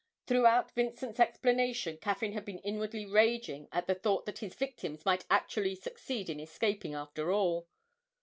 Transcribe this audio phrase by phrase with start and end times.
[0.25, 5.27] Throughout Vincent's explanation Caffyn had been inwardly raging at the thought that his victims might
[5.29, 7.67] actually succeed in escaping after all.